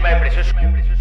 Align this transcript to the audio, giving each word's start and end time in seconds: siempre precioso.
siempre 0.00 0.30
precioso. 0.72 0.99